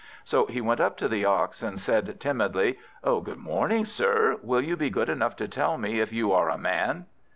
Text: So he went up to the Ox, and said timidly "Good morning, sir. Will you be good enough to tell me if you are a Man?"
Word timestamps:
So 0.23 0.47
he 0.47 0.61
went 0.61 0.79
up 0.79 0.97
to 0.97 1.07
the 1.07 1.25
Ox, 1.25 1.61
and 1.61 1.79
said 1.79 2.19
timidly 2.19 2.79
"Good 3.03 3.37
morning, 3.37 3.85
sir. 3.85 4.39
Will 4.41 4.61
you 4.63 4.75
be 4.75 4.89
good 4.89 5.09
enough 5.09 5.35
to 5.35 5.47
tell 5.47 5.77
me 5.77 5.99
if 5.99 6.11
you 6.11 6.31
are 6.31 6.49
a 6.49 6.57
Man?" 6.57 7.05